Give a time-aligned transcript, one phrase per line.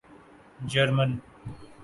[0.67, 1.11] German